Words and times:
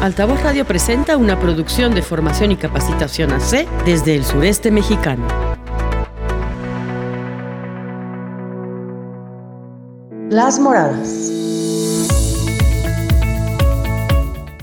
Altavoz 0.00 0.40
Radio 0.44 0.64
presenta 0.64 1.16
una 1.16 1.40
producción 1.40 1.92
de 1.92 2.02
formación 2.02 2.52
y 2.52 2.56
capacitación 2.56 3.32
AC 3.32 3.66
desde 3.84 4.14
el 4.14 4.24
sureste 4.24 4.70
mexicano. 4.70 5.26
Las 10.30 10.60
Moradas. 10.60 11.32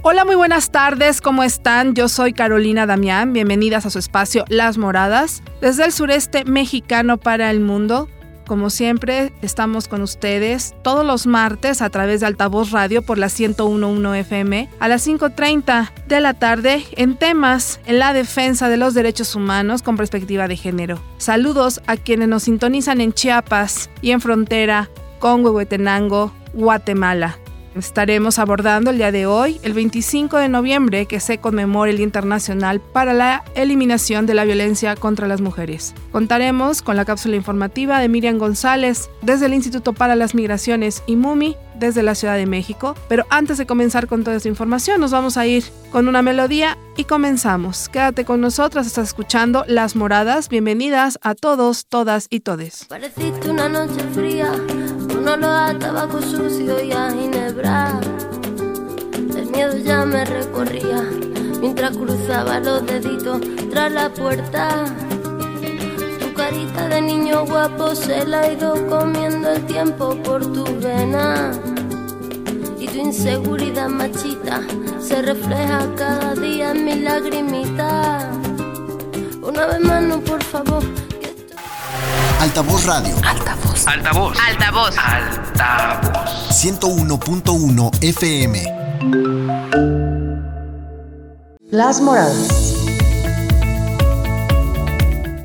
Hola, 0.04 0.24
muy 0.24 0.36
buenas 0.36 0.72
tardes, 0.72 1.20
¿cómo 1.20 1.44
están? 1.44 1.96
Yo 1.96 2.08
soy 2.08 2.32
Carolina 2.32 2.86
Damián, 2.86 3.34
bienvenidas 3.34 3.86
a 3.86 3.90
su 3.90 4.00
espacio 4.00 4.46
Las 4.48 4.78
Moradas, 4.78 5.44
desde 5.60 5.84
el 5.84 5.92
sureste 5.92 6.46
mexicano 6.46 7.18
para 7.18 7.52
el 7.52 7.60
mundo. 7.60 8.08
Como 8.48 8.70
siempre, 8.70 9.34
estamos 9.42 9.88
con 9.88 10.04
ustedes 10.04 10.76
todos 10.84 11.04
los 11.04 11.26
martes 11.26 11.82
a 11.82 11.90
través 11.90 12.20
de 12.20 12.28
Altavoz 12.28 12.72
Radio 12.72 13.02
por 13.02 13.18
la 13.18 13.28
1011 13.28 14.20
FM 14.20 14.70
a 14.80 14.88
las 14.88 15.08
5.30 15.08 15.92
de 16.08 16.22
la 16.22 16.36
tarde 16.36 16.86
en 16.92 17.18
temas 17.18 17.80
en 17.88 17.98
la 17.98 18.14
defensa 18.14 18.70
de 18.70 18.78
los 18.78 18.94
derechos 18.94 19.36
humanos 19.36 19.82
con 19.82 19.98
perspectiva 19.98 20.48
de 20.48 20.58
género. 20.58 21.00
Saludos 21.18 21.82
a 21.88 21.98
quienes 21.98 22.28
nos 22.28 22.44
sintonizan 22.44 23.02
en 23.02 23.14
Chiapas 23.14 23.90
y 24.02 24.12
en 24.12 24.22
frontera 24.22 24.90
con 25.18 25.44
Huehuetenango, 25.44 26.32
Guatemala. 26.54 27.40
Estaremos 27.76 28.40
abordando 28.40 28.92
el 28.92 28.98
día 28.98 29.12
de 29.12 29.26
hoy, 29.26 29.60
el 29.62 29.74
25 29.74 30.38
de 30.38 30.48
noviembre, 30.48 31.08
que 31.08 31.20
se 31.20 31.40
conmemora 31.40 31.92
el 31.92 31.98
Día 31.98 32.06
Internacional 32.06 32.80
para 32.80 33.14
la 33.14 33.44
Eliminación 33.54 34.26
de 34.26 34.34
la 34.34 34.46
Violencia 34.46 34.96
contra 34.96 35.28
las 35.28 35.42
Mujeres. 35.42 35.94
Contaremos 36.14 36.82
con 36.82 36.96
la 36.96 37.04
cápsula 37.04 37.36
informativa 37.36 38.00
de 38.00 38.08
Miriam 38.08 38.38
González 38.38 39.10
desde 39.22 39.48
el 39.48 39.54
Instituto 39.54 39.92
para 39.92 40.16
las 40.16 40.36
Migraciones 40.36 41.04
y 41.06 41.18
MUMI 41.18 41.58
desde 41.78 42.02
la 42.02 42.16
Ciudad 42.16 42.38
de 42.38 42.46
México. 42.46 42.96
Pero 43.10 43.26
antes 43.30 43.58
de 43.58 43.66
comenzar 43.66 44.08
con 44.08 44.24
toda 44.24 44.38
esta 44.38 44.48
información, 44.48 45.02
nos 45.02 45.12
vamos 45.12 45.36
a 45.36 45.46
ir 45.46 45.66
con 45.92 46.08
una 46.08 46.22
melodía 46.22 46.78
y 46.96 47.04
comenzamos. 47.04 47.90
Quédate 47.90 48.24
con 48.24 48.40
nosotras, 48.40 48.88
estás 48.88 49.10
escuchando 49.10 49.66
Las 49.68 49.98
Moradas. 49.98 50.48
Bienvenidas 50.48 51.20
a 51.22 51.36
todos, 51.36 51.88
todas 51.88 52.28
y 52.30 52.40
todes. 52.40 52.86
Pareciste 52.86 53.50
una 53.50 53.68
noche 53.68 54.00
fría 54.14 54.54
no 55.26 55.36
lo 55.38 55.50
a 55.50 55.74
tabaco 55.74 56.22
sucio 56.22 56.84
y 56.84 56.92
a 56.92 57.10
ginebra. 57.10 58.00
El 59.36 59.48
miedo 59.48 59.76
ya 59.78 60.06
me 60.06 60.24
recorría 60.24 61.04
mientras 61.60 61.98
cruzaba 61.98 62.60
los 62.60 62.86
deditos 62.86 63.42
tras 63.72 63.92
la 63.92 64.14
puerta. 64.14 64.86
Tu 66.20 66.32
carita 66.36 66.88
de 66.90 67.02
niño 67.02 67.44
guapo 67.44 67.96
se 67.96 68.24
la 68.28 68.42
ha 68.42 68.52
ido 68.52 68.76
comiendo 68.88 69.52
el 69.52 69.66
tiempo 69.66 70.16
por 70.24 70.46
tu 70.54 70.64
vena. 70.80 71.52
Y 72.80 72.88
tu 72.88 73.00
inseguridad 73.00 73.90
machita 73.90 74.62
se 75.00 75.24
refleja 75.24 75.88
cada 75.96 76.36
día 76.36 76.72
en 76.72 76.86
mi 76.86 77.00
lagrimita. 77.00 78.30
Una 79.42 79.66
vez 79.66 79.80
más, 79.80 80.04
no, 80.04 80.20
por 80.20 80.44
favor 80.44 80.84
Altavoz 82.40 82.86
Radio. 82.86 83.16
Altavoz. 83.26 83.88
Altavoz. 83.88 84.38
Altavoz. 84.48 84.96
Altavoz. 84.98 86.50
101.1 86.52 88.04
FM. 88.04 88.60
Las 91.72 92.02
Moradas. 92.02 92.76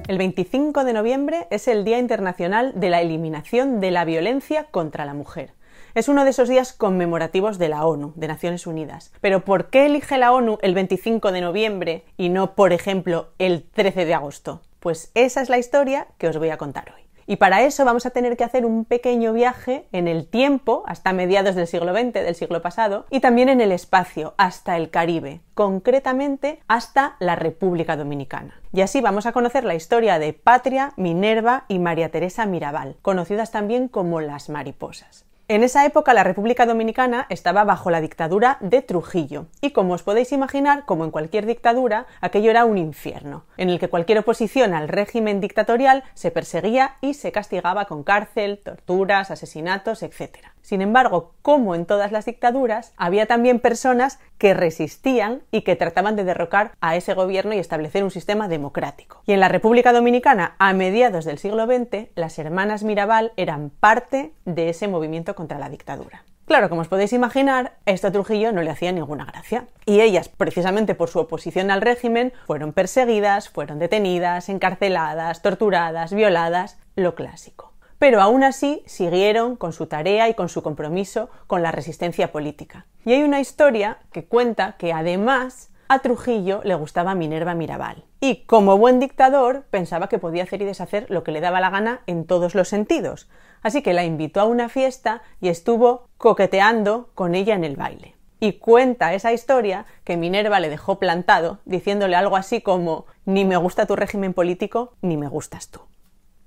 El 0.08 0.18
25 0.18 0.84
de 0.84 0.92
noviembre 0.92 1.46
es 1.50 1.68
el 1.68 1.84
Día 1.84 1.98
Internacional 1.98 2.72
de 2.74 2.90
la 2.90 3.00
Eliminación 3.00 3.80
de 3.80 3.92
la 3.92 4.04
Violencia 4.04 4.64
contra 4.70 5.04
la 5.04 5.14
Mujer. 5.14 5.54
Es 5.94 6.08
uno 6.08 6.24
de 6.24 6.30
esos 6.30 6.48
días 6.48 6.72
conmemorativos 6.72 7.58
de 7.58 7.68
la 7.68 7.84
ONU, 7.86 8.12
de 8.16 8.28
Naciones 8.28 8.66
Unidas. 8.66 9.12
Pero 9.20 9.44
¿por 9.44 9.70
qué 9.70 9.86
elige 9.86 10.18
la 10.18 10.32
ONU 10.32 10.58
el 10.62 10.74
25 10.74 11.32
de 11.32 11.40
noviembre 11.40 12.04
y 12.16 12.28
no, 12.28 12.54
por 12.54 12.72
ejemplo, 12.72 13.28
el 13.38 13.62
13 13.62 14.04
de 14.04 14.14
agosto? 14.14 14.60
Pues 14.80 15.12
esa 15.14 15.42
es 15.42 15.48
la 15.48 15.58
historia 15.58 16.08
que 16.18 16.28
os 16.28 16.38
voy 16.38 16.50
a 16.50 16.58
contar 16.58 16.92
hoy. 16.94 17.00
Y 17.26 17.36
para 17.36 17.62
eso 17.62 17.84
vamos 17.84 18.06
a 18.06 18.10
tener 18.10 18.36
que 18.36 18.42
hacer 18.42 18.66
un 18.66 18.84
pequeño 18.84 19.32
viaje 19.32 19.86
en 19.92 20.08
el 20.08 20.26
tiempo, 20.26 20.82
hasta 20.86 21.12
mediados 21.12 21.54
del 21.54 21.68
siglo 21.68 21.92
XX, 21.94 22.14
del 22.14 22.34
siglo 22.34 22.60
pasado, 22.60 23.06
y 23.08 23.20
también 23.20 23.48
en 23.48 23.60
el 23.60 23.70
espacio, 23.70 24.34
hasta 24.36 24.76
el 24.76 24.90
Caribe, 24.90 25.40
concretamente 25.54 26.60
hasta 26.66 27.14
la 27.20 27.36
República 27.36 27.96
Dominicana. 27.96 28.60
Y 28.72 28.80
así 28.80 29.00
vamos 29.00 29.26
a 29.26 29.32
conocer 29.32 29.62
la 29.62 29.76
historia 29.76 30.18
de 30.18 30.32
Patria, 30.32 30.92
Minerva 30.96 31.66
y 31.68 31.78
María 31.78 32.10
Teresa 32.10 32.46
Mirabal, 32.46 32.96
conocidas 33.00 33.52
también 33.52 33.86
como 33.86 34.20
las 34.20 34.48
mariposas. 34.48 35.29
En 35.50 35.64
esa 35.64 35.84
época 35.84 36.14
la 36.14 36.22
República 36.22 36.64
Dominicana 36.64 37.26
estaba 37.28 37.64
bajo 37.64 37.90
la 37.90 38.00
dictadura 38.00 38.58
de 38.60 38.82
Trujillo 38.82 39.46
y 39.60 39.72
como 39.72 39.94
os 39.94 40.04
podéis 40.04 40.30
imaginar, 40.30 40.84
como 40.84 41.04
en 41.04 41.10
cualquier 41.10 41.44
dictadura, 41.44 42.06
aquello 42.20 42.52
era 42.52 42.64
un 42.64 42.78
infierno, 42.78 43.42
en 43.56 43.68
el 43.68 43.80
que 43.80 43.88
cualquier 43.88 44.18
oposición 44.18 44.74
al 44.74 44.86
régimen 44.86 45.40
dictatorial 45.40 46.04
se 46.14 46.30
perseguía 46.30 46.98
y 47.00 47.14
se 47.14 47.32
castigaba 47.32 47.86
con 47.86 48.04
cárcel, 48.04 48.60
torturas, 48.62 49.32
asesinatos, 49.32 50.04
etc. 50.04 50.36
Sin 50.62 50.82
embargo, 50.82 51.32
como 51.42 51.74
en 51.74 51.84
todas 51.84 52.12
las 52.12 52.26
dictaduras, 52.26 52.92
había 52.96 53.26
también 53.26 53.58
personas 53.58 54.20
que 54.40 54.54
resistían 54.54 55.42
y 55.52 55.60
que 55.60 55.76
trataban 55.76 56.16
de 56.16 56.24
derrocar 56.24 56.72
a 56.80 56.96
ese 56.96 57.12
gobierno 57.12 57.52
y 57.52 57.58
establecer 57.58 58.02
un 58.02 58.10
sistema 58.10 58.48
democrático. 58.48 59.22
Y 59.26 59.32
en 59.32 59.40
la 59.40 59.48
República 59.48 59.92
Dominicana, 59.92 60.56
a 60.58 60.72
mediados 60.72 61.26
del 61.26 61.38
siglo 61.38 61.66
XX, 61.66 62.08
las 62.14 62.38
hermanas 62.38 62.82
Mirabal 62.82 63.32
eran 63.36 63.68
parte 63.68 64.32
de 64.46 64.70
ese 64.70 64.88
movimiento 64.88 65.34
contra 65.34 65.58
la 65.58 65.68
dictadura. 65.68 66.24
Claro, 66.46 66.70
como 66.70 66.80
os 66.80 66.88
podéis 66.88 67.12
imaginar, 67.12 67.74
a 67.84 68.10
Trujillo 68.10 68.50
no 68.50 68.62
le 68.62 68.70
hacía 68.70 68.92
ninguna 68.92 69.26
gracia. 69.26 69.66
Y 69.84 70.00
ellas, 70.00 70.30
precisamente 70.30 70.94
por 70.94 71.10
su 71.10 71.18
oposición 71.18 71.70
al 71.70 71.82
régimen, 71.82 72.32
fueron 72.46 72.72
perseguidas, 72.72 73.50
fueron 73.50 73.78
detenidas, 73.78 74.48
encarceladas, 74.48 75.42
torturadas, 75.42 76.14
violadas, 76.14 76.78
lo 76.96 77.14
clásico 77.14 77.70
pero 78.00 78.22
aún 78.22 78.42
así 78.42 78.82
siguieron 78.86 79.56
con 79.56 79.74
su 79.74 79.86
tarea 79.86 80.30
y 80.30 80.34
con 80.34 80.48
su 80.48 80.62
compromiso 80.62 81.28
con 81.46 81.62
la 81.62 81.70
resistencia 81.70 82.32
política. 82.32 82.86
Y 83.04 83.12
hay 83.12 83.22
una 83.22 83.40
historia 83.40 83.98
que 84.10 84.24
cuenta 84.24 84.76
que 84.78 84.94
además 84.94 85.70
a 85.86 85.98
Trujillo 85.98 86.62
le 86.64 86.74
gustaba 86.76 87.14
Minerva 87.14 87.54
Mirabal. 87.54 88.06
Y 88.18 88.46
como 88.46 88.78
buen 88.78 89.00
dictador 89.00 89.64
pensaba 89.70 90.08
que 90.08 90.18
podía 90.18 90.44
hacer 90.44 90.62
y 90.62 90.64
deshacer 90.64 91.10
lo 91.10 91.22
que 91.24 91.30
le 91.30 91.42
daba 91.42 91.60
la 91.60 91.68
gana 91.68 92.00
en 92.06 92.24
todos 92.24 92.54
los 92.54 92.68
sentidos. 92.68 93.28
Así 93.60 93.82
que 93.82 93.92
la 93.92 94.04
invitó 94.04 94.40
a 94.40 94.44
una 94.44 94.70
fiesta 94.70 95.20
y 95.42 95.50
estuvo 95.50 96.08
coqueteando 96.16 97.10
con 97.14 97.34
ella 97.34 97.54
en 97.54 97.64
el 97.64 97.76
baile. 97.76 98.16
Y 98.40 98.54
cuenta 98.54 99.12
esa 99.12 99.34
historia 99.34 99.84
que 100.04 100.16
Minerva 100.16 100.58
le 100.58 100.70
dejó 100.70 100.98
plantado, 100.98 101.58
diciéndole 101.66 102.16
algo 102.16 102.36
así 102.36 102.62
como 102.62 103.04
ni 103.26 103.44
me 103.44 103.58
gusta 103.58 103.84
tu 103.84 103.94
régimen 103.94 104.32
político, 104.32 104.94
ni 105.02 105.18
me 105.18 105.28
gustas 105.28 105.68
tú. 105.68 105.80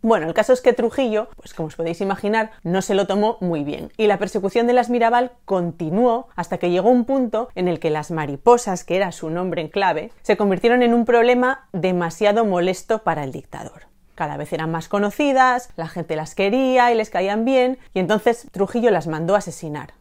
Bueno, 0.03 0.27
el 0.27 0.33
caso 0.33 0.51
es 0.51 0.59
que 0.59 0.73
Trujillo, 0.73 1.29
pues 1.37 1.53
como 1.53 1.67
os 1.67 1.77
podéis 1.77 2.01
imaginar, 2.01 2.51
no 2.63 2.81
se 2.81 2.93
lo 2.93 3.07
tomó 3.07 3.37
muy 3.39 3.63
bien 3.63 3.89
y 3.95 4.07
la 4.07 4.19
persecución 4.19 4.67
de 4.67 4.73
las 4.73 4.89
Mirabal 4.89 5.31
continuó 5.45 6.27
hasta 6.35 6.57
que 6.57 6.71
llegó 6.71 6.89
un 6.89 7.05
punto 7.05 7.47
en 7.55 7.69
el 7.69 7.79
que 7.79 7.89
las 7.89 8.11
mariposas, 8.11 8.83
que 8.83 8.97
era 8.97 9.13
su 9.13 9.29
nombre 9.29 9.61
en 9.61 9.69
clave, 9.69 10.11
se 10.21 10.35
convirtieron 10.35 10.83
en 10.83 10.93
un 10.93 11.05
problema 11.05 11.69
demasiado 11.71 12.43
molesto 12.43 13.03
para 13.03 13.23
el 13.23 13.31
dictador. 13.31 13.83
Cada 14.13 14.35
vez 14.35 14.51
eran 14.51 14.71
más 14.71 14.89
conocidas, 14.89 15.69
la 15.77 15.87
gente 15.87 16.17
las 16.17 16.35
quería 16.35 16.91
y 16.91 16.95
les 16.95 17.09
caían 17.09 17.45
bien, 17.45 17.79
y 17.93 17.99
entonces 17.99 18.47
Trujillo 18.51 18.91
las 18.91 19.07
mandó 19.07 19.35
a 19.35 19.37
asesinar. 19.37 19.93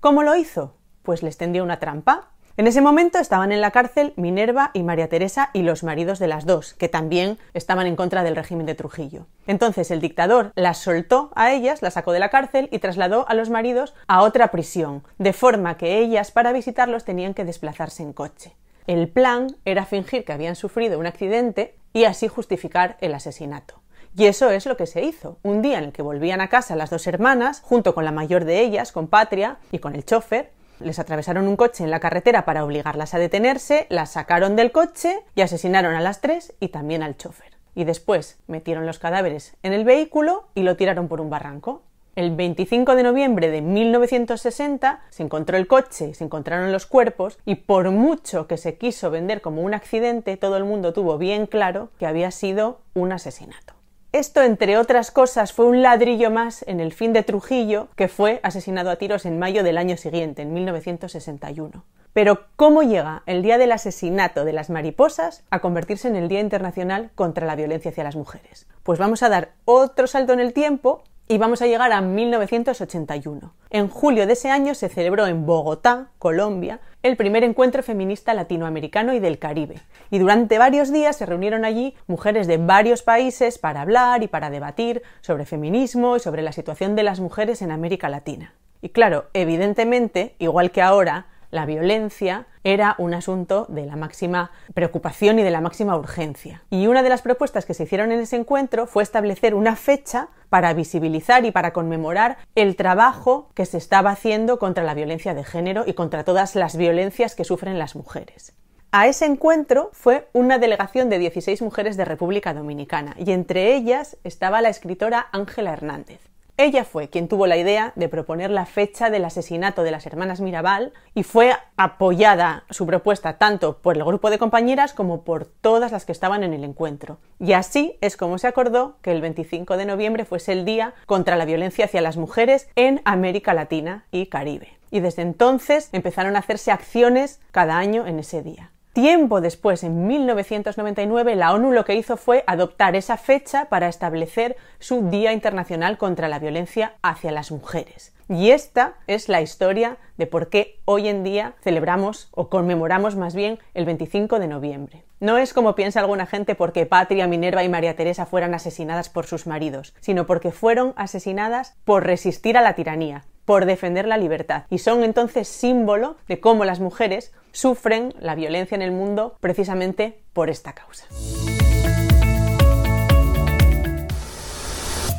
¿Cómo 0.00 0.24
lo 0.24 0.34
hizo? 0.34 0.74
Pues 1.04 1.22
les 1.22 1.36
tendió 1.36 1.62
una 1.62 1.78
trampa, 1.78 2.32
en 2.56 2.68
ese 2.68 2.80
momento 2.80 3.18
estaban 3.18 3.50
en 3.50 3.60
la 3.60 3.72
cárcel 3.72 4.12
Minerva 4.16 4.70
y 4.74 4.84
María 4.84 5.08
Teresa 5.08 5.50
y 5.52 5.62
los 5.62 5.82
maridos 5.82 6.20
de 6.20 6.28
las 6.28 6.46
dos, 6.46 6.74
que 6.74 6.88
también 6.88 7.36
estaban 7.52 7.88
en 7.88 7.96
contra 7.96 8.22
del 8.22 8.36
régimen 8.36 8.64
de 8.64 8.76
Trujillo. 8.76 9.26
Entonces 9.48 9.90
el 9.90 10.00
dictador 10.00 10.52
las 10.54 10.78
soltó 10.78 11.32
a 11.34 11.52
ellas, 11.52 11.82
las 11.82 11.94
sacó 11.94 12.12
de 12.12 12.20
la 12.20 12.30
cárcel 12.30 12.68
y 12.70 12.78
trasladó 12.78 13.28
a 13.28 13.34
los 13.34 13.50
maridos 13.50 13.94
a 14.06 14.22
otra 14.22 14.52
prisión, 14.52 15.02
de 15.18 15.32
forma 15.32 15.76
que 15.76 15.98
ellas 15.98 16.30
para 16.30 16.52
visitarlos 16.52 17.04
tenían 17.04 17.34
que 17.34 17.44
desplazarse 17.44 18.04
en 18.04 18.12
coche. 18.12 18.54
El 18.86 19.08
plan 19.08 19.56
era 19.64 19.84
fingir 19.84 20.24
que 20.24 20.32
habían 20.32 20.54
sufrido 20.54 20.98
un 21.00 21.06
accidente 21.06 21.74
y 21.92 22.04
así 22.04 22.28
justificar 22.28 22.98
el 23.00 23.14
asesinato. 23.14 23.80
Y 24.16 24.26
eso 24.26 24.50
es 24.50 24.66
lo 24.66 24.76
que 24.76 24.86
se 24.86 25.02
hizo. 25.02 25.38
Un 25.42 25.60
día 25.60 25.78
en 25.78 25.84
el 25.84 25.92
que 25.92 26.02
volvían 26.02 26.40
a 26.40 26.48
casa 26.48 26.76
las 26.76 26.90
dos 26.90 27.06
hermanas, 27.08 27.60
junto 27.62 27.94
con 27.96 28.04
la 28.04 28.12
mayor 28.12 28.44
de 28.44 28.60
ellas, 28.60 28.92
con 28.92 29.08
Patria, 29.08 29.58
y 29.72 29.80
con 29.80 29.96
el 29.96 30.04
chofer, 30.04 30.52
les 30.80 30.98
atravesaron 30.98 31.48
un 31.48 31.56
coche 31.56 31.84
en 31.84 31.90
la 31.90 32.00
carretera 32.00 32.44
para 32.44 32.64
obligarlas 32.64 33.14
a 33.14 33.18
detenerse, 33.18 33.86
las 33.90 34.12
sacaron 34.12 34.56
del 34.56 34.72
coche 34.72 35.20
y 35.34 35.42
asesinaron 35.42 35.94
a 35.94 36.00
las 36.00 36.20
tres 36.20 36.54
y 36.60 36.68
también 36.68 37.02
al 37.02 37.16
chofer. 37.16 37.52
Y 37.74 37.84
después 37.84 38.38
metieron 38.46 38.86
los 38.86 38.98
cadáveres 38.98 39.56
en 39.62 39.72
el 39.72 39.84
vehículo 39.84 40.48
y 40.54 40.62
lo 40.62 40.76
tiraron 40.76 41.08
por 41.08 41.20
un 41.20 41.30
barranco. 41.30 41.82
El 42.16 42.36
25 42.36 42.94
de 42.94 43.02
noviembre 43.02 43.50
de 43.50 43.60
1960 43.60 45.02
se 45.10 45.22
encontró 45.24 45.56
el 45.56 45.66
coche, 45.66 46.14
se 46.14 46.22
encontraron 46.22 46.70
los 46.70 46.86
cuerpos 46.86 47.38
y 47.44 47.56
por 47.56 47.90
mucho 47.90 48.46
que 48.46 48.56
se 48.56 48.78
quiso 48.78 49.10
vender 49.10 49.40
como 49.40 49.62
un 49.62 49.74
accidente, 49.74 50.36
todo 50.36 50.56
el 50.56 50.64
mundo 50.64 50.92
tuvo 50.92 51.18
bien 51.18 51.46
claro 51.46 51.88
que 51.98 52.06
había 52.06 52.30
sido 52.30 52.78
un 52.94 53.10
asesinato. 53.10 53.74
Esto, 54.14 54.42
entre 54.42 54.78
otras 54.78 55.10
cosas, 55.10 55.52
fue 55.52 55.66
un 55.66 55.82
ladrillo 55.82 56.30
más 56.30 56.64
en 56.68 56.78
el 56.78 56.92
fin 56.92 57.12
de 57.12 57.24
Trujillo, 57.24 57.88
que 57.96 58.06
fue 58.06 58.38
asesinado 58.44 58.90
a 58.90 58.94
tiros 58.94 59.26
en 59.26 59.40
mayo 59.40 59.64
del 59.64 59.76
año 59.76 59.96
siguiente, 59.96 60.42
en 60.42 60.54
1961. 60.54 61.84
Pero 62.12 62.46
¿cómo 62.54 62.84
llega 62.84 63.24
el 63.26 63.42
Día 63.42 63.58
del 63.58 63.72
Asesinato 63.72 64.44
de 64.44 64.52
las 64.52 64.70
Mariposas 64.70 65.42
a 65.50 65.58
convertirse 65.58 66.06
en 66.06 66.14
el 66.14 66.28
Día 66.28 66.38
Internacional 66.38 67.10
contra 67.16 67.44
la 67.44 67.56
Violencia 67.56 67.90
hacia 67.90 68.04
las 68.04 68.14
Mujeres? 68.14 68.68
Pues 68.84 69.00
vamos 69.00 69.24
a 69.24 69.28
dar 69.28 69.54
otro 69.64 70.06
salto 70.06 70.32
en 70.32 70.38
el 70.38 70.52
tiempo 70.52 71.02
y 71.26 71.38
vamos 71.38 71.62
a 71.62 71.66
llegar 71.66 71.92
a 71.92 72.00
1981. 72.00 73.54
En 73.70 73.88
julio 73.88 74.26
de 74.26 74.34
ese 74.34 74.50
año 74.50 74.74
se 74.74 74.88
celebró 74.88 75.26
en 75.26 75.46
Bogotá, 75.46 76.08
Colombia, 76.18 76.80
el 77.02 77.16
primer 77.16 77.44
encuentro 77.44 77.82
feminista 77.82 78.34
latinoamericano 78.34 79.14
y 79.14 79.20
del 79.20 79.38
Caribe. 79.38 79.80
Y 80.10 80.18
durante 80.18 80.58
varios 80.58 80.92
días 80.92 81.16
se 81.16 81.26
reunieron 81.26 81.64
allí 81.64 81.94
mujeres 82.06 82.46
de 82.46 82.58
varios 82.58 83.02
países 83.02 83.58
para 83.58 83.80
hablar 83.80 84.22
y 84.22 84.28
para 84.28 84.50
debatir 84.50 85.02
sobre 85.22 85.46
feminismo 85.46 86.16
y 86.16 86.20
sobre 86.20 86.42
la 86.42 86.52
situación 86.52 86.94
de 86.94 87.04
las 87.04 87.20
mujeres 87.20 87.62
en 87.62 87.70
América 87.70 88.08
Latina. 88.08 88.54
Y 88.82 88.90
claro, 88.90 89.26
evidentemente, 89.32 90.34
igual 90.38 90.70
que 90.70 90.82
ahora, 90.82 91.26
la 91.54 91.66
violencia 91.66 92.46
era 92.64 92.96
un 92.98 93.14
asunto 93.14 93.66
de 93.68 93.86
la 93.86 93.94
máxima 93.94 94.50
preocupación 94.74 95.38
y 95.38 95.44
de 95.44 95.52
la 95.52 95.60
máxima 95.60 95.96
urgencia. 95.96 96.64
Y 96.68 96.88
una 96.88 97.04
de 97.04 97.10
las 97.10 97.22
propuestas 97.22 97.64
que 97.64 97.74
se 97.74 97.84
hicieron 97.84 98.10
en 98.10 98.18
ese 98.18 98.34
encuentro 98.34 98.88
fue 98.88 99.04
establecer 99.04 99.54
una 99.54 99.76
fecha 99.76 100.30
para 100.54 100.72
visibilizar 100.72 101.44
y 101.44 101.50
para 101.50 101.72
conmemorar 101.72 102.38
el 102.54 102.76
trabajo 102.76 103.50
que 103.54 103.66
se 103.66 103.76
estaba 103.76 104.12
haciendo 104.12 104.60
contra 104.60 104.84
la 104.84 104.94
violencia 104.94 105.34
de 105.34 105.42
género 105.42 105.82
y 105.84 105.94
contra 105.94 106.22
todas 106.22 106.54
las 106.54 106.76
violencias 106.76 107.34
que 107.34 107.42
sufren 107.42 107.76
las 107.76 107.96
mujeres. 107.96 108.52
A 108.92 109.08
ese 109.08 109.26
encuentro 109.26 109.90
fue 109.92 110.28
una 110.32 110.58
delegación 110.58 111.10
de 111.10 111.18
16 111.18 111.60
mujeres 111.60 111.96
de 111.96 112.04
República 112.04 112.54
Dominicana 112.54 113.16
y 113.18 113.32
entre 113.32 113.74
ellas 113.74 114.16
estaba 114.22 114.62
la 114.62 114.68
escritora 114.68 115.26
Ángela 115.32 115.72
Hernández. 115.72 116.20
Ella 116.56 116.84
fue 116.84 117.08
quien 117.08 117.26
tuvo 117.26 117.48
la 117.48 117.56
idea 117.56 117.92
de 117.96 118.08
proponer 118.08 118.48
la 118.48 118.64
fecha 118.64 119.10
del 119.10 119.24
asesinato 119.24 119.82
de 119.82 119.90
las 119.90 120.06
hermanas 120.06 120.40
Mirabal 120.40 120.92
y 121.12 121.24
fue 121.24 121.52
apoyada 121.76 122.62
su 122.70 122.86
propuesta 122.86 123.38
tanto 123.38 123.78
por 123.78 123.96
el 123.96 124.04
grupo 124.04 124.30
de 124.30 124.38
compañeras 124.38 124.92
como 124.92 125.24
por 125.24 125.46
todas 125.46 125.90
las 125.90 126.04
que 126.04 126.12
estaban 126.12 126.44
en 126.44 126.54
el 126.54 126.62
encuentro. 126.62 127.18
Y 127.40 127.54
así 127.54 127.98
es 128.00 128.16
como 128.16 128.38
se 128.38 128.46
acordó 128.46 128.98
que 129.02 129.10
el 129.10 129.20
25 129.20 129.76
de 129.76 129.86
noviembre 129.86 130.24
fuese 130.24 130.52
el 130.52 130.64
Día 130.64 130.94
contra 131.06 131.34
la 131.34 131.44
Violencia 131.44 131.86
hacia 131.86 132.00
las 132.00 132.16
Mujeres 132.16 132.68
en 132.76 133.02
América 133.04 133.52
Latina 133.52 134.04
y 134.12 134.26
Caribe. 134.26 134.78
Y 134.92 135.00
desde 135.00 135.22
entonces 135.22 135.88
empezaron 135.90 136.36
a 136.36 136.38
hacerse 136.38 136.70
acciones 136.70 137.40
cada 137.50 137.78
año 137.78 138.06
en 138.06 138.20
ese 138.20 138.42
día. 138.44 138.70
Tiempo 138.94 139.40
después, 139.40 139.82
en 139.82 140.06
1999, 140.06 141.34
la 141.34 141.52
ONU 141.52 141.72
lo 141.72 141.84
que 141.84 141.96
hizo 141.96 142.16
fue 142.16 142.44
adoptar 142.46 142.94
esa 142.94 143.16
fecha 143.16 143.64
para 143.64 143.88
establecer 143.88 144.56
su 144.78 145.10
Día 145.10 145.32
Internacional 145.32 145.98
contra 145.98 146.28
la 146.28 146.38
Violencia 146.38 146.94
hacia 147.02 147.32
las 147.32 147.50
Mujeres. 147.50 148.14
Y 148.28 148.50
esta 148.50 148.94
es 149.08 149.28
la 149.28 149.42
historia 149.42 149.96
de 150.16 150.28
por 150.28 150.48
qué 150.48 150.78
hoy 150.84 151.08
en 151.08 151.24
día 151.24 151.54
celebramos 151.60 152.28
o 152.30 152.48
conmemoramos 152.48 153.16
más 153.16 153.34
bien 153.34 153.58
el 153.74 153.84
25 153.84 154.38
de 154.38 154.46
noviembre. 154.46 155.02
No 155.18 155.38
es 155.38 155.54
como 155.54 155.74
piensa 155.74 155.98
alguna 155.98 156.26
gente 156.26 156.54
porque 156.54 156.86
Patria, 156.86 157.26
Minerva 157.26 157.64
y 157.64 157.68
María 157.68 157.96
Teresa 157.96 158.26
fueran 158.26 158.54
asesinadas 158.54 159.08
por 159.08 159.26
sus 159.26 159.48
maridos, 159.48 159.92
sino 159.98 160.24
porque 160.24 160.52
fueron 160.52 160.92
asesinadas 160.94 161.74
por 161.84 162.04
resistir 162.04 162.56
a 162.56 162.62
la 162.62 162.74
tiranía, 162.74 163.24
por 163.44 163.66
defender 163.66 164.06
la 164.06 164.18
libertad. 164.18 164.66
Y 164.70 164.78
son 164.78 165.02
entonces 165.02 165.48
símbolo 165.48 166.16
de 166.28 166.38
cómo 166.38 166.64
las 166.64 166.78
mujeres 166.78 167.32
sufren 167.54 168.14
la 168.20 168.34
violencia 168.34 168.74
en 168.74 168.82
el 168.82 168.92
mundo 168.92 169.38
precisamente 169.40 170.20
por 170.34 170.50
esta 170.50 170.74
causa. 170.74 171.06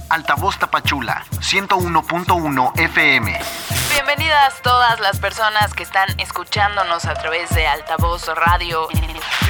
Altavoz 0.10 0.60
Tapachula, 0.60 1.26
101.1 1.40 2.80
FM. 2.80 3.40
Bienvenidas 3.94 4.62
todas 4.62 5.00
las 5.00 5.20
personas 5.20 5.74
que 5.74 5.84
están 5.84 6.08
escuchándonos 6.20 7.06
a 7.06 7.16
través 7.16 7.50
de 7.56 7.66
Altavoz 7.66 8.28
Radio. 8.28 8.88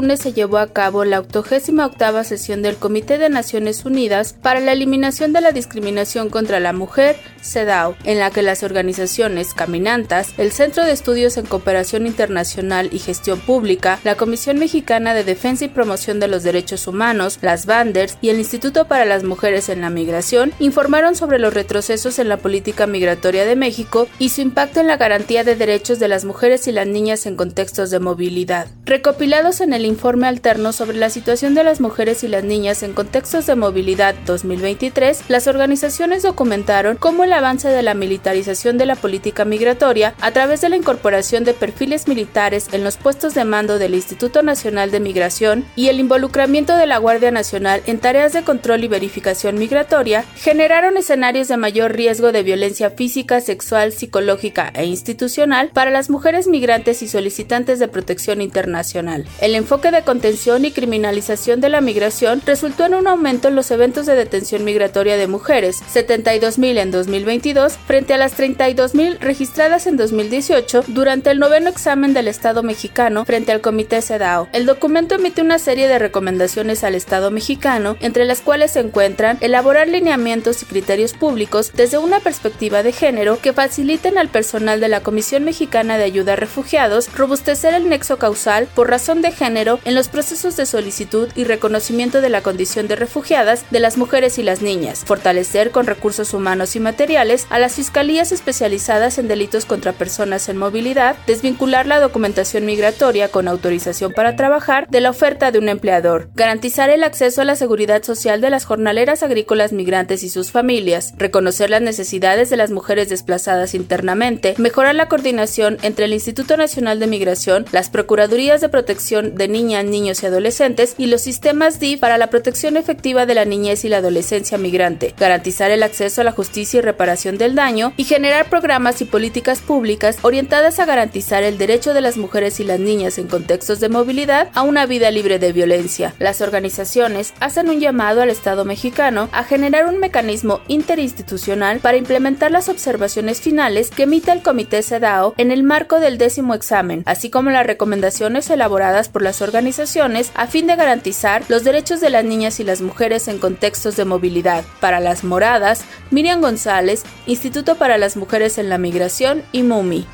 Lunes 0.00 0.20
se 0.20 0.32
llevó 0.32 0.58
a 0.58 0.72
cabo 0.72 1.04
la 1.04 1.18
88 1.18 2.24
sesión 2.24 2.62
del 2.62 2.76
Comité 2.76 3.18
de 3.18 3.28
Naciones 3.28 3.84
Unidas 3.84 4.32
para 4.32 4.60
la 4.60 4.72
Eliminación 4.72 5.32
de 5.32 5.40
la 5.40 5.50
Discriminación 5.50 6.30
contra 6.30 6.60
la 6.60 6.72
Mujer, 6.72 7.16
CEDAW, 7.42 7.96
en 8.04 8.18
la 8.18 8.30
que 8.30 8.42
las 8.42 8.62
organizaciones 8.62 9.54
Caminantas, 9.54 10.34
el 10.38 10.52
Centro 10.52 10.84
de 10.84 10.92
Estudios 10.92 11.36
en 11.36 11.46
Cooperación 11.46 12.06
Internacional 12.06 12.90
y 12.92 13.00
Gestión 13.00 13.40
Pública, 13.40 13.98
la 14.04 14.14
Comisión 14.14 14.58
Mexicana 14.58 15.14
de 15.14 15.24
Defensa 15.24 15.64
y 15.64 15.68
Promoción 15.68 16.20
de 16.20 16.28
los 16.28 16.44
Derechos 16.44 16.86
Humanos, 16.86 17.38
las 17.42 17.66
Banders 17.66 18.16
y 18.20 18.28
el 18.28 18.38
Instituto 18.38 18.86
para 18.86 19.04
las 19.04 19.24
Mujeres 19.24 19.68
en 19.68 19.80
la 19.80 19.90
Migración 19.90 20.52
informaron 20.60 21.16
sobre 21.16 21.38
los 21.38 21.52
retrocesos 21.52 22.18
en 22.18 22.28
la 22.28 22.36
política 22.36 22.86
migratoria 22.86 23.44
de 23.44 23.56
México 23.56 24.06
y 24.20 24.28
su 24.28 24.40
impacto 24.40 24.80
en 24.80 24.86
la 24.86 24.96
garantía 24.96 25.42
de 25.42 25.56
derechos 25.56 25.98
de 25.98 26.08
las 26.08 26.24
mujeres 26.24 26.68
y 26.68 26.72
las 26.72 26.86
niñas 26.86 27.26
en 27.26 27.34
contextos 27.34 27.90
de 27.90 27.98
movilidad. 27.98 28.68
Recopilado 28.84 29.48
en 29.60 29.72
el 29.72 29.86
informe 29.86 30.26
alterno 30.26 30.72
sobre 30.72 30.98
la 30.98 31.08
situación 31.08 31.54
de 31.54 31.64
las 31.64 31.80
mujeres 31.80 32.22
y 32.22 32.28
las 32.28 32.44
niñas 32.44 32.82
en 32.82 32.92
contextos 32.92 33.46
de 33.46 33.56
movilidad 33.56 34.14
2023, 34.26 35.22
las 35.28 35.46
organizaciones 35.46 36.22
documentaron 36.22 36.96
cómo 36.96 37.24
el 37.24 37.32
avance 37.38 37.68
de 37.68 37.82
la 37.82 37.94
militarización 37.94 38.78
de 38.78 38.86
la 38.86 38.96
política 38.96 39.44
migratoria 39.44 40.14
a 40.20 40.30
través 40.30 40.60
de 40.60 40.68
la 40.68 40.76
incorporación 40.76 41.44
de 41.44 41.54
perfiles 41.54 42.08
militares 42.08 42.68
en 42.72 42.84
los 42.84 42.96
puestos 42.96 43.34
de 43.34 43.44
mando 43.44 43.78
del 43.78 43.94
Instituto 43.94 44.42
Nacional 44.42 44.90
de 44.90 45.00
Migración 45.00 45.64
y 45.76 45.88
el 45.88 46.00
involucramiento 46.00 46.76
de 46.76 46.86
la 46.86 46.98
Guardia 46.98 47.30
Nacional 47.30 47.82
en 47.86 47.98
tareas 47.98 48.32
de 48.32 48.42
control 48.42 48.84
y 48.84 48.88
verificación 48.88 49.58
migratoria 49.58 50.24
generaron 50.36 50.96
escenarios 50.96 51.48
de 51.48 51.56
mayor 51.56 51.92
riesgo 51.92 52.32
de 52.32 52.42
violencia 52.42 52.90
física, 52.90 53.40
sexual, 53.40 53.92
psicológica 53.92 54.70
e 54.74 54.84
institucional 54.84 55.70
para 55.72 55.90
las 55.90 56.10
mujeres 56.10 56.48
migrantes 56.48 57.02
y 57.02 57.08
solicitantes 57.08 57.78
de 57.78 57.88
protección 57.88 58.40
internacional. 58.40 59.26
El 59.40 59.54
enfoque 59.54 59.90
de 59.90 60.02
contención 60.02 60.64
y 60.64 60.72
criminalización 60.72 61.60
de 61.60 61.68
la 61.68 61.80
migración 61.80 62.42
resultó 62.44 62.86
en 62.86 62.94
un 62.94 63.06
aumento 63.06 63.48
en 63.48 63.54
los 63.54 63.70
eventos 63.70 64.06
de 64.06 64.14
detención 64.14 64.64
migratoria 64.64 65.16
de 65.16 65.26
mujeres, 65.26 65.82
72.000 65.92 66.78
en 66.78 66.90
2022 67.18 67.78
frente 67.86 68.14
a 68.14 68.16
las 68.16 68.38
32.000 68.38 69.18
registradas 69.18 69.86
en 69.86 69.96
2018 69.96 70.84
durante 70.86 71.30
el 71.30 71.40
noveno 71.40 71.68
examen 71.68 72.14
del 72.14 72.28
Estado 72.28 72.62
mexicano 72.62 73.24
frente 73.24 73.50
al 73.50 73.60
Comité 73.60 74.00
CEDAW. 74.02 74.48
El 74.52 74.66
documento 74.66 75.16
emite 75.16 75.42
una 75.42 75.58
serie 75.58 75.88
de 75.88 75.98
recomendaciones 75.98 76.84
al 76.84 76.94
Estado 76.94 77.30
mexicano, 77.30 77.96
entre 78.00 78.24
las 78.24 78.40
cuales 78.40 78.72
se 78.72 78.80
encuentran 78.80 79.36
elaborar 79.40 79.88
lineamientos 79.88 80.62
y 80.62 80.66
criterios 80.66 81.12
públicos 81.12 81.72
desde 81.74 81.98
una 81.98 82.20
perspectiva 82.20 82.82
de 82.82 82.92
género 82.92 83.40
que 83.40 83.52
faciliten 83.52 84.16
al 84.16 84.28
personal 84.28 84.80
de 84.80 84.88
la 84.88 85.00
Comisión 85.00 85.44
Mexicana 85.44 85.98
de 85.98 86.04
Ayuda 86.04 86.34
a 86.34 86.36
Refugiados 86.36 87.12
robustecer 87.14 87.74
el 87.74 87.88
nexo 87.88 88.18
causal 88.18 88.68
por 88.74 88.90
razón 88.90 89.22
de 89.22 89.32
género 89.32 89.80
en 89.84 89.94
los 89.96 90.08
procesos 90.08 90.56
de 90.56 90.66
solicitud 90.66 91.28
y 91.34 91.44
reconocimiento 91.44 92.20
de 92.20 92.28
la 92.28 92.42
condición 92.42 92.86
de 92.86 92.96
refugiadas 92.96 93.64
de 93.70 93.80
las 93.80 93.96
mujeres 93.96 94.38
y 94.38 94.42
las 94.42 94.62
niñas, 94.62 95.04
fortalecer 95.04 95.72
con 95.72 95.86
recursos 95.86 96.32
humanos 96.32 96.76
y 96.76 96.80
materiales 96.80 97.07
a 97.16 97.24
las 97.24 97.74
fiscalías 97.74 98.32
especializadas 98.32 99.16
en 99.16 99.28
delitos 99.28 99.64
contra 99.64 99.94
personas 99.94 100.50
en 100.50 100.58
movilidad, 100.58 101.16
desvincular 101.26 101.86
la 101.86 102.00
documentación 102.00 102.66
migratoria 102.66 103.28
con 103.28 103.48
autorización 103.48 104.12
para 104.12 104.36
trabajar 104.36 104.86
de 104.88 105.00
la 105.00 105.08
oferta 105.08 105.50
de 105.50 105.58
un 105.58 105.70
empleador, 105.70 106.28
garantizar 106.34 106.90
el 106.90 107.04
acceso 107.04 107.40
a 107.40 107.46
la 107.46 107.56
seguridad 107.56 108.02
social 108.02 108.42
de 108.42 108.50
las 108.50 108.66
jornaleras 108.66 109.22
agrícolas 109.22 109.72
migrantes 109.72 110.22
y 110.22 110.28
sus 110.28 110.50
familias, 110.50 111.14
reconocer 111.16 111.70
las 111.70 111.80
necesidades 111.80 112.50
de 112.50 112.58
las 112.58 112.70
mujeres 112.70 113.08
desplazadas 113.08 113.74
internamente, 113.74 114.54
mejorar 114.58 114.94
la 114.94 115.08
coordinación 115.08 115.78
entre 115.80 116.04
el 116.04 116.12
Instituto 116.12 116.58
Nacional 116.58 117.00
de 117.00 117.06
Migración, 117.06 117.64
las 117.72 117.88
Procuradurías 117.88 118.60
de 118.60 118.68
Protección 118.68 119.34
de 119.34 119.48
Niñas, 119.48 119.86
Niños 119.86 120.22
y 120.22 120.26
Adolescentes 120.26 120.94
y 120.98 121.06
los 121.06 121.22
sistemas 121.22 121.80
DIF 121.80 122.00
para 122.00 122.18
la 122.18 122.28
protección 122.28 122.76
efectiva 122.76 123.24
de 123.24 123.34
la 123.34 123.46
niñez 123.46 123.86
y 123.86 123.88
la 123.88 123.98
adolescencia 123.98 124.58
migrante, 124.58 125.14
garantizar 125.18 125.70
el 125.70 125.82
acceso 125.82 126.20
a 126.20 126.24
la 126.24 126.32
justicia 126.32 126.78
y 126.78 126.80
reparación 126.82 126.97
del 126.98 127.54
daño 127.54 127.92
y 127.96 128.04
generar 128.04 128.50
programas 128.50 129.00
y 129.00 129.04
políticas 129.04 129.60
públicas 129.60 130.18
orientadas 130.22 130.80
a 130.80 130.84
garantizar 130.84 131.44
el 131.44 131.56
derecho 131.56 131.94
de 131.94 132.00
las 132.00 132.16
mujeres 132.16 132.58
y 132.58 132.64
las 132.64 132.80
niñas 132.80 133.18
en 133.18 133.28
contextos 133.28 133.78
de 133.78 133.88
movilidad 133.88 134.48
a 134.54 134.62
una 134.62 134.84
vida 134.84 135.10
libre 135.12 135.38
de 135.38 135.52
violencia. 135.52 136.12
Las 136.18 136.40
organizaciones 136.40 137.34
hacen 137.38 137.68
un 137.68 137.78
llamado 137.78 138.20
al 138.20 138.30
Estado 138.30 138.64
mexicano 138.64 139.28
a 139.30 139.44
generar 139.44 139.86
un 139.86 140.00
mecanismo 140.00 140.60
interinstitucional 140.66 141.78
para 141.78 141.96
implementar 141.96 142.50
las 142.50 142.68
observaciones 142.68 143.40
finales 143.40 143.90
que 143.90 144.02
emita 144.02 144.32
el 144.32 144.42
Comité 144.42 144.82
CEDAO 144.82 145.34
en 145.36 145.52
el 145.52 145.62
marco 145.62 146.00
del 146.00 146.18
décimo 146.18 146.54
examen, 146.54 147.04
así 147.06 147.30
como 147.30 147.50
las 147.50 147.66
recomendaciones 147.66 148.50
elaboradas 148.50 149.08
por 149.08 149.22
las 149.22 149.40
organizaciones 149.40 150.32
a 150.34 150.48
fin 150.48 150.66
de 150.66 150.74
garantizar 150.74 151.44
los 151.48 151.62
derechos 151.62 152.00
de 152.00 152.10
las 152.10 152.24
niñas 152.24 152.58
y 152.58 152.64
las 152.64 152.80
mujeres 152.80 153.28
en 153.28 153.38
contextos 153.38 153.94
de 153.94 154.04
movilidad. 154.04 154.64
Para 154.80 154.98
las 154.98 155.22
moradas, 155.22 155.84
Miriam 156.10 156.40
González, 156.40 156.87
Instituto 157.26 157.76
para 157.76 157.98
las 157.98 158.16
Mujeres 158.16 158.58
en 158.58 158.68
la 158.68 158.78
Migración 158.78 159.42
y 159.52 159.62
MUMI. 159.62 160.06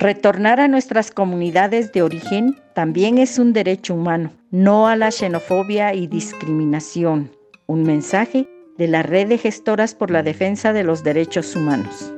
Retornar 0.00 0.60
a 0.60 0.68
nuestras 0.68 1.10
comunidades 1.10 1.92
de 1.92 2.02
origen 2.02 2.56
también 2.72 3.18
es 3.18 3.40
un 3.40 3.52
derecho 3.52 3.94
humano, 3.94 4.32
no 4.52 4.86
a 4.86 4.94
la 4.94 5.10
xenofobia 5.10 5.92
y 5.92 6.06
discriminación. 6.06 7.32
Un 7.66 7.82
mensaje 7.82 8.48
de 8.78 8.86
la 8.86 9.02
Red 9.02 9.28
de 9.28 9.38
Gestoras 9.38 9.96
por 9.96 10.12
la 10.12 10.22
Defensa 10.22 10.72
de 10.72 10.84
los 10.84 11.02
Derechos 11.02 11.56
Humanos. 11.56 12.12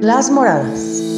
Las 0.00 0.28
Moradas. 0.28 1.17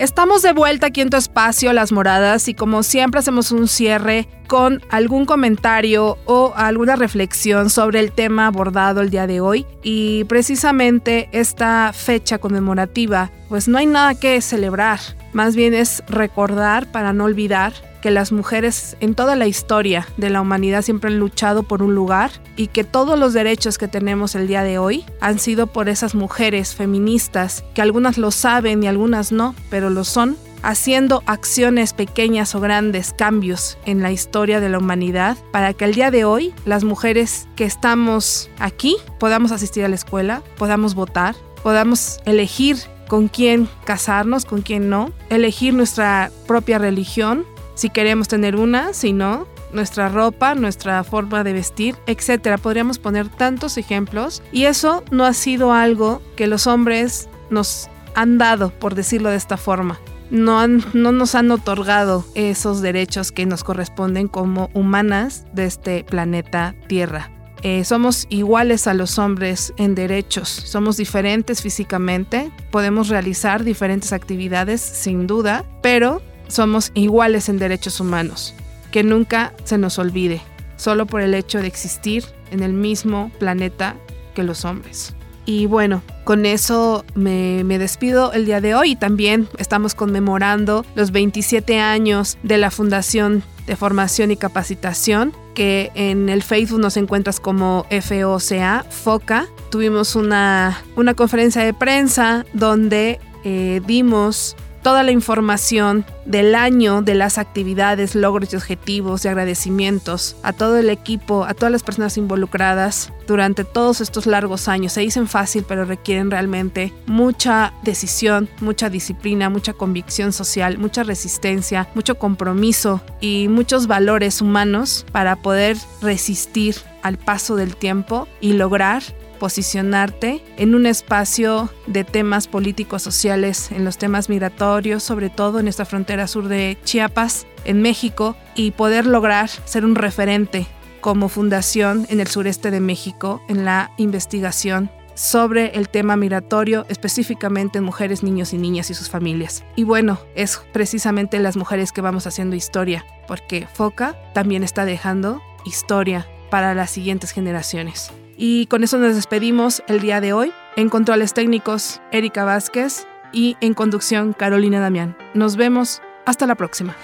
Estamos 0.00 0.40
de 0.40 0.54
vuelta 0.54 0.86
aquí 0.86 1.02
en 1.02 1.10
tu 1.10 1.18
espacio, 1.18 1.74
Las 1.74 1.92
Moradas, 1.92 2.48
y 2.48 2.54
como 2.54 2.82
siempre 2.82 3.18
hacemos 3.18 3.52
un 3.52 3.68
cierre 3.68 4.28
con 4.46 4.80
algún 4.88 5.26
comentario 5.26 6.16
o 6.24 6.54
alguna 6.56 6.96
reflexión 6.96 7.68
sobre 7.68 8.00
el 8.00 8.10
tema 8.10 8.46
abordado 8.46 9.02
el 9.02 9.10
día 9.10 9.26
de 9.26 9.42
hoy. 9.42 9.66
Y 9.82 10.24
precisamente 10.24 11.28
esta 11.32 11.92
fecha 11.92 12.38
conmemorativa, 12.38 13.30
pues 13.50 13.68
no 13.68 13.76
hay 13.76 13.84
nada 13.84 14.14
que 14.14 14.40
celebrar, 14.40 15.00
más 15.34 15.54
bien 15.54 15.74
es 15.74 16.02
recordar 16.08 16.90
para 16.90 17.12
no 17.12 17.24
olvidar 17.24 17.74
que 18.00 18.10
las 18.10 18.32
mujeres 18.32 18.96
en 19.00 19.14
toda 19.14 19.36
la 19.36 19.46
historia 19.46 20.06
de 20.16 20.30
la 20.30 20.40
humanidad 20.40 20.82
siempre 20.82 21.10
han 21.10 21.18
luchado 21.18 21.62
por 21.62 21.82
un 21.82 21.94
lugar 21.94 22.30
y 22.56 22.68
que 22.68 22.84
todos 22.84 23.18
los 23.18 23.32
derechos 23.32 23.78
que 23.78 23.88
tenemos 23.88 24.34
el 24.34 24.46
día 24.46 24.62
de 24.62 24.78
hoy 24.78 25.04
han 25.20 25.38
sido 25.38 25.66
por 25.66 25.88
esas 25.88 26.14
mujeres 26.14 26.74
feministas, 26.74 27.64
que 27.74 27.82
algunas 27.82 28.18
lo 28.18 28.30
saben 28.30 28.82
y 28.82 28.86
algunas 28.86 29.32
no, 29.32 29.54
pero 29.70 29.90
lo 29.90 30.04
son, 30.04 30.36
haciendo 30.62 31.22
acciones 31.26 31.92
pequeñas 31.92 32.54
o 32.54 32.60
grandes 32.60 33.12
cambios 33.12 33.78
en 33.86 34.02
la 34.02 34.12
historia 34.12 34.60
de 34.60 34.68
la 34.68 34.78
humanidad 34.78 35.36
para 35.52 35.72
que 35.72 35.84
el 35.84 35.94
día 35.94 36.10
de 36.10 36.24
hoy 36.24 36.52
las 36.64 36.84
mujeres 36.84 37.48
que 37.56 37.64
estamos 37.64 38.50
aquí 38.58 38.96
podamos 39.18 39.52
asistir 39.52 39.84
a 39.84 39.88
la 39.88 39.94
escuela, 39.94 40.42
podamos 40.58 40.94
votar, 40.94 41.34
podamos 41.62 42.20
elegir 42.24 42.76
con 43.08 43.28
quién 43.28 43.68
casarnos, 43.84 44.44
con 44.44 44.62
quién 44.62 44.88
no, 44.88 45.10
elegir 45.30 45.74
nuestra 45.74 46.30
propia 46.46 46.78
religión, 46.78 47.44
si 47.80 47.88
queremos 47.88 48.28
tener 48.28 48.56
una, 48.56 48.92
si 48.92 49.14
no, 49.14 49.46
nuestra 49.72 50.10
ropa, 50.10 50.54
nuestra 50.54 51.02
forma 51.02 51.44
de 51.44 51.54
vestir, 51.54 51.96
etcétera. 52.06 52.58
Podríamos 52.58 52.98
poner 52.98 53.30
tantos 53.30 53.78
ejemplos 53.78 54.42
y 54.52 54.66
eso 54.66 55.02
no 55.10 55.24
ha 55.24 55.32
sido 55.32 55.72
algo 55.72 56.20
que 56.36 56.46
los 56.46 56.66
hombres 56.66 57.30
nos 57.48 57.88
han 58.14 58.36
dado, 58.36 58.68
por 58.68 58.94
decirlo 58.94 59.30
de 59.30 59.36
esta 59.36 59.56
forma. 59.56 59.98
No, 60.30 60.68
no 60.68 61.12
nos 61.12 61.34
han 61.34 61.50
otorgado 61.50 62.26
esos 62.34 62.82
derechos 62.82 63.32
que 63.32 63.46
nos 63.46 63.64
corresponden 63.64 64.28
como 64.28 64.68
humanas 64.74 65.46
de 65.54 65.64
este 65.64 66.04
planeta 66.04 66.74
Tierra. 66.86 67.30
Eh, 67.62 67.84
somos 67.86 68.26
iguales 68.28 68.86
a 68.88 68.94
los 68.94 69.18
hombres 69.18 69.72
en 69.78 69.94
derechos, 69.94 70.48
somos 70.48 70.98
diferentes 70.98 71.60
físicamente, 71.62 72.50
podemos 72.70 73.08
realizar 73.08 73.64
diferentes 73.64 74.14
actividades 74.14 74.80
sin 74.80 75.26
duda, 75.26 75.64
pero 75.82 76.22
somos 76.50 76.90
iguales 76.94 77.48
en 77.48 77.58
derechos 77.58 78.00
humanos. 78.00 78.54
Que 78.90 79.02
nunca 79.02 79.54
se 79.64 79.78
nos 79.78 79.98
olvide, 79.98 80.42
solo 80.76 81.06
por 81.06 81.20
el 81.20 81.34
hecho 81.34 81.58
de 81.58 81.68
existir 81.68 82.24
en 82.50 82.62
el 82.62 82.72
mismo 82.72 83.30
planeta 83.38 83.96
que 84.34 84.42
los 84.42 84.64
hombres. 84.64 85.14
Y 85.46 85.66
bueno, 85.66 86.02
con 86.24 86.46
eso 86.46 87.04
me, 87.14 87.64
despido 87.64 88.32
el 88.32 88.46
día 88.46 88.60
de 88.60 88.74
hoy 88.74 88.94
también 88.94 89.48
estamos 89.58 89.94
conmemorando 89.94 90.84
los 90.94 91.10
27 91.10 91.80
años 91.80 92.38
de 92.42 92.58
la 92.58 92.70
Fundación 92.70 93.42
de 93.66 93.74
Formación 93.74 94.30
y 94.30 94.36
Capacitación, 94.36 95.32
que 95.54 95.90
en 95.94 96.28
el 96.28 96.42
Facebook 96.42 96.80
nos 96.80 96.96
encuentras 96.96 97.40
como 97.40 97.86
FOCA, 97.90 98.84
FOCA. 98.88 99.46
Tuvimos 99.70 100.14
una, 100.14 100.82
una 100.96 101.14
conferencia 101.14 101.62
de 101.62 101.74
prensa 101.74 102.44
donde 102.52 103.18
eh, 103.44 103.80
dimos 103.86 104.56
toda 104.82 105.02
la 105.02 105.12
información 105.12 106.04
del 106.24 106.54
año, 106.54 107.02
de 107.02 107.14
las 107.14 107.38
actividades, 107.38 108.14
logros 108.14 108.52
y 108.52 108.56
objetivos 108.56 109.24
y 109.24 109.28
agradecimientos 109.28 110.36
a 110.42 110.52
todo 110.52 110.78
el 110.78 110.90
equipo, 110.90 111.44
a 111.44 111.54
todas 111.54 111.72
las 111.72 111.82
personas 111.82 112.16
involucradas 112.16 113.12
durante 113.26 113.64
todos 113.64 114.00
estos 114.00 114.26
largos 114.26 114.68
años. 114.68 114.92
Se 114.92 115.00
dicen 115.00 115.28
fácil, 115.28 115.64
pero 115.66 115.84
requieren 115.84 116.30
realmente 116.30 116.92
mucha 117.06 117.72
decisión, 117.82 118.48
mucha 118.60 118.90
disciplina, 118.90 119.50
mucha 119.50 119.72
convicción 119.72 120.32
social, 120.32 120.78
mucha 120.78 121.02
resistencia, 121.02 121.88
mucho 121.94 122.18
compromiso 122.18 123.00
y 123.20 123.48
muchos 123.48 123.86
valores 123.86 124.40
humanos 124.40 125.06
para 125.12 125.36
poder 125.36 125.76
resistir 126.02 126.76
al 127.02 127.18
paso 127.18 127.56
del 127.56 127.76
tiempo 127.76 128.28
y 128.40 128.54
lograr 128.54 129.02
posicionarte 129.40 130.44
en 130.56 130.76
un 130.76 130.86
espacio 130.86 131.70
de 131.88 132.04
temas 132.04 132.46
políticos 132.46 133.02
sociales, 133.02 133.72
en 133.72 133.84
los 133.84 133.98
temas 133.98 134.28
migratorios, 134.28 135.02
sobre 135.02 135.30
todo 135.30 135.58
en 135.58 135.66
esta 135.66 135.84
frontera 135.84 136.28
sur 136.28 136.46
de 136.46 136.78
Chiapas, 136.84 137.46
en 137.64 137.82
México, 137.82 138.36
y 138.54 138.70
poder 138.70 139.06
lograr 139.06 139.48
ser 139.48 139.84
un 139.84 139.96
referente 139.96 140.68
como 141.00 141.28
fundación 141.28 142.06
en 142.10 142.20
el 142.20 142.28
sureste 142.28 142.70
de 142.70 142.80
México 142.80 143.42
en 143.48 143.64
la 143.64 143.90
investigación 143.96 144.90
sobre 145.14 145.76
el 145.76 145.88
tema 145.88 146.16
migratorio, 146.16 146.86
específicamente 146.88 147.78
en 147.78 147.84
mujeres, 147.84 148.22
niños 148.22 148.52
y 148.52 148.58
niñas 148.58 148.90
y 148.90 148.94
sus 148.94 149.10
familias. 149.10 149.64
Y 149.76 149.84
bueno, 149.84 150.18
es 150.34 150.62
precisamente 150.72 151.38
las 151.40 151.56
mujeres 151.56 151.92
que 151.92 152.00
vamos 152.00 152.26
haciendo 152.26 152.56
historia, 152.56 153.04
porque 153.26 153.66
FOCA 153.72 154.16
también 154.34 154.62
está 154.62 154.84
dejando 154.84 155.42
historia 155.64 156.26
para 156.50 156.74
las 156.74 156.90
siguientes 156.90 157.32
generaciones. 157.32 158.12
Y 158.42 158.68
con 158.68 158.82
eso 158.82 158.96
nos 158.96 159.14
despedimos 159.14 159.82
el 159.86 160.00
día 160.00 160.22
de 160.22 160.32
hoy. 160.32 160.50
En 160.74 160.88
controles 160.88 161.34
técnicos, 161.34 162.00
Erika 162.10 162.42
Vázquez 162.42 163.06
y 163.32 163.58
en 163.60 163.74
conducción, 163.74 164.32
Carolina 164.32 164.80
Damián. 164.80 165.14
Nos 165.34 165.56
vemos. 165.56 166.00
Hasta 166.24 166.46
la 166.46 166.54
próxima. 166.54 166.96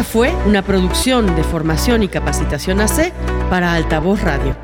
Esta 0.00 0.12
fue 0.12 0.34
una 0.46 0.62
producción 0.62 1.36
de 1.36 1.44
formación 1.44 2.02
y 2.02 2.08
capacitación 2.08 2.80
AC 2.80 3.12
para 3.50 3.74
Altavoz 3.74 4.22
Radio. 4.22 4.56